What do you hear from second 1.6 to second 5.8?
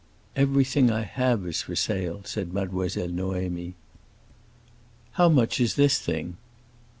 for sale," said Mademoiselle Noémie. "How much is